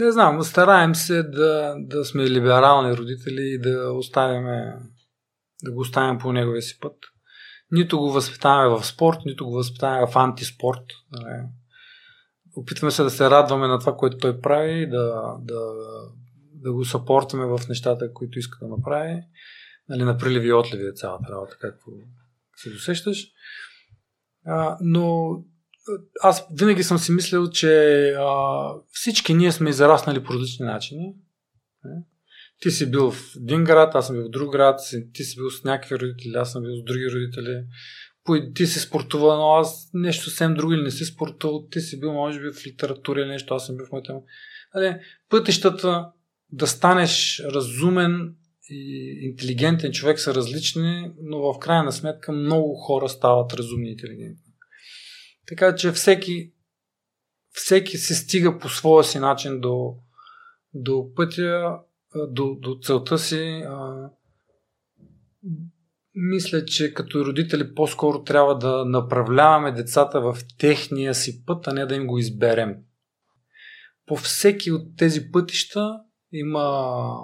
Не 0.00 0.12
знам, 0.12 0.42
стараем 0.42 0.94
се 0.94 1.22
да, 1.22 1.74
да 1.78 2.04
сме 2.04 2.30
либерални 2.30 2.96
родители 2.96 3.42
и 3.42 3.58
да 3.58 3.92
оставим 3.92 4.44
да 5.62 5.72
го 5.72 5.80
оставим 5.80 6.18
по 6.18 6.32
неговия 6.32 6.62
си 6.62 6.78
път. 6.80 6.96
Нито 7.70 7.98
го 7.98 8.12
възпитаваме 8.12 8.78
в 8.78 8.86
спорт, 8.86 9.18
нито 9.26 9.46
го 9.46 9.52
възпитаваме 9.52 10.06
в 10.12 10.16
антиспорт. 10.16 10.84
Нали. 11.12 11.42
Опитваме 12.56 12.90
се 12.90 13.02
да 13.02 13.10
се 13.10 13.30
радваме 13.30 13.66
на 13.66 13.78
това, 13.78 13.96
което 13.96 14.18
той 14.18 14.40
прави, 14.40 14.86
да, 14.86 15.36
да, 15.40 15.60
да 16.54 16.72
го 16.72 16.84
съпортваме 16.84 17.46
в 17.46 17.68
нещата, 17.68 18.12
които 18.12 18.38
иска 18.38 18.58
да 18.62 18.68
направи. 18.68 19.22
Нали, 19.88 20.02
на 20.02 20.18
приливи 20.18 20.48
и 20.48 20.52
отливи 20.52 20.86
е 20.86 20.92
цялата 20.92 21.32
работа, 21.32 21.56
както 21.60 21.90
се 22.56 22.70
досещаш. 22.70 23.26
А, 24.46 24.76
но 24.80 25.36
аз 26.22 26.46
винаги 26.58 26.82
съм 26.82 26.98
си 26.98 27.12
мислил, 27.12 27.50
че 27.50 28.02
а, 28.18 28.68
всички 28.92 29.34
ние 29.34 29.52
сме 29.52 29.70
израснали 29.70 30.24
по 30.24 30.34
различни 30.34 30.66
начини. 30.66 31.14
Ти 32.60 32.70
си 32.70 32.90
бил 32.90 33.10
в 33.10 33.36
един 33.36 33.64
град, 33.64 33.94
аз 33.94 34.06
съм 34.06 34.16
бил 34.16 34.24
в 34.24 34.30
друг 34.30 34.52
град, 34.52 34.80
ти 35.12 35.24
си 35.24 35.36
бил 35.36 35.50
с 35.50 35.64
някакви 35.64 35.98
родители, 35.98 36.32
аз 36.36 36.52
съм 36.52 36.62
бил 36.62 36.76
с 36.76 36.84
други 36.84 37.10
родители. 37.10 37.64
Ти 38.54 38.66
си 38.66 38.78
спортувал, 38.78 39.36
но 39.36 39.52
аз 39.52 39.90
нещо 39.94 40.24
съвсем 40.24 40.54
друго 40.54 40.72
или 40.72 40.82
не 40.82 40.90
си 40.90 41.04
спортувал, 41.04 41.66
ти 41.70 41.80
си 41.80 42.00
бил 42.00 42.12
може 42.12 42.40
би 42.40 42.52
в 42.52 42.66
литература 42.66 43.20
или 43.20 43.28
нещо, 43.28 43.54
аз 43.54 43.66
съм 43.66 43.76
бил 43.76 43.86
в 43.86 43.92
моята... 43.92 44.20
Нали, 44.74 44.96
пътищата 45.28 46.10
да 46.52 46.66
станеш 46.66 47.42
разумен 47.44 48.34
и 48.70 49.18
интелигентен 49.22 49.92
човек 49.92 50.20
са 50.20 50.34
различни, 50.34 51.12
но 51.22 51.38
в 51.38 51.58
крайна 51.58 51.92
сметка 51.92 52.32
много 52.32 52.74
хора 52.74 53.08
стават 53.08 53.54
разумни 53.54 53.88
и 53.88 53.92
интелигентни. 53.92 54.49
Така 55.46 55.74
че 55.74 55.92
всеки, 55.92 56.52
всеки 57.50 57.98
се 57.98 58.14
стига 58.14 58.58
по 58.58 58.68
своя 58.68 59.04
си 59.04 59.18
начин 59.18 59.60
до, 59.60 59.94
до 60.74 61.14
пътя, 61.14 61.78
до, 62.28 62.54
до 62.54 62.78
целта 62.82 63.18
си. 63.18 63.64
Мисля, 66.14 66.64
че 66.64 66.94
като 66.94 67.24
родители 67.24 67.74
по-скоро 67.74 68.24
трябва 68.24 68.58
да 68.58 68.84
направляваме 68.84 69.72
децата 69.72 70.20
в 70.20 70.38
техния 70.58 71.14
си 71.14 71.44
път, 71.44 71.66
а 71.66 71.72
не 71.72 71.86
да 71.86 71.94
им 71.94 72.06
го 72.06 72.18
изберем. 72.18 72.76
По 74.06 74.16
всеки 74.16 74.72
от 74.72 74.96
тези 74.96 75.30
пътища 75.32 76.00
има, 76.32 77.16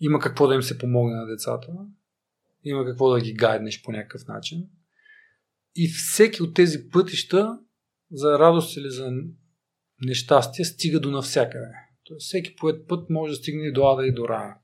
има 0.00 0.18
какво 0.18 0.46
да 0.46 0.54
им 0.54 0.62
се 0.62 0.78
помогне 0.78 1.16
на 1.16 1.26
децата, 1.26 1.68
има 2.64 2.84
какво 2.84 3.10
да 3.10 3.20
ги 3.20 3.34
гайднеш 3.34 3.82
по 3.82 3.92
някакъв 3.92 4.26
начин. 4.26 4.68
И 5.76 5.88
всеки 5.88 6.42
от 6.42 6.54
тези 6.54 6.90
пътища, 6.90 7.58
за 8.12 8.38
радост 8.38 8.76
или 8.76 8.90
за 8.90 9.10
нещастие, 10.02 10.64
стига 10.64 11.00
до 11.00 11.10
навсякъде. 11.10 11.66
Тоест, 12.04 12.26
всеки 12.26 12.56
поет 12.56 12.88
път 12.88 13.10
може 13.10 13.32
да 13.32 13.36
стигне 13.36 13.66
и 13.66 13.72
до 13.72 13.92
Ада 13.92 14.06
и 14.06 14.12
до 14.12 14.28
Рая. 14.28 14.56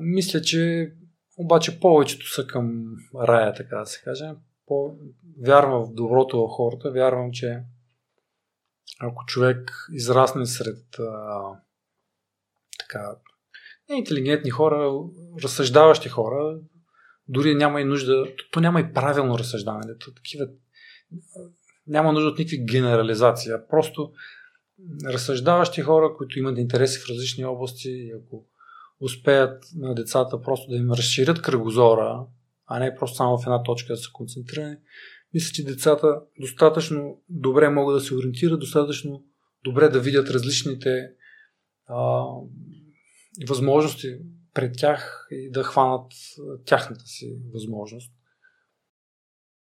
Мисля, 0.00 0.40
че 0.40 0.92
обаче 1.36 1.80
повечето 1.80 2.28
са 2.28 2.46
към 2.46 2.84
рая, 3.28 3.54
така 3.54 3.76
да 3.76 3.86
се 3.86 4.02
каже. 4.04 4.30
По... 4.66 4.98
Вярвам 5.46 5.84
в 5.84 5.94
доброто 5.94 6.38
в 6.38 6.50
хората, 6.50 6.90
вярвам, 6.90 7.32
че 7.32 7.62
ако 9.00 9.24
човек 9.26 9.86
израсне 9.92 10.46
сред 10.46 10.98
а, 10.98 11.40
така, 12.78 13.16
интелигентни 13.88 14.50
хора, 14.50 14.92
разсъждаващи 15.42 16.08
хора, 16.08 16.60
дори 17.28 17.54
няма 17.54 17.80
и 17.80 17.84
нужда, 17.84 18.24
то 18.50 18.60
няма 18.60 18.80
и 18.80 18.92
правилно 18.92 19.38
разсъждаване. 19.38 19.98
То, 19.98 20.14
такива, 20.14 20.48
няма 21.86 22.12
нужда 22.12 22.28
от 22.28 22.38
никакви 22.38 22.64
генерализации. 22.64 23.52
Просто 23.70 24.12
разсъждаващи 25.04 25.80
хора, 25.80 26.14
които 26.16 26.38
имат 26.38 26.58
интереси 26.58 27.00
в 27.00 27.08
различни 27.08 27.44
области 27.44 28.10
ако 28.20 28.46
успеят 29.00 29.64
на 29.76 29.94
децата 29.94 30.42
просто 30.42 30.70
да 30.70 30.76
им 30.76 30.90
разширят 30.90 31.42
кръгозора, 31.42 32.26
а 32.66 32.78
не 32.78 32.94
просто 32.94 33.16
само 33.16 33.38
в 33.38 33.46
една 33.46 33.62
точка 33.62 33.92
да 33.92 33.96
се 33.96 34.08
концентрирани, 34.12 34.76
мисля, 35.34 35.52
че 35.52 35.64
децата 35.64 36.20
достатъчно 36.40 37.22
добре 37.28 37.68
могат 37.68 37.96
да 37.96 38.00
се 38.00 38.14
ориентират, 38.14 38.60
достатъчно 38.60 39.24
добре 39.64 39.88
да 39.88 40.00
видят 40.00 40.30
различните 40.30 41.10
а, 41.86 42.24
възможности 43.48 44.18
пред 44.56 44.76
тях 44.78 45.26
и 45.30 45.50
да 45.50 45.62
хванат 45.62 46.12
тяхната 46.64 47.06
си 47.06 47.38
възможност. 47.52 48.12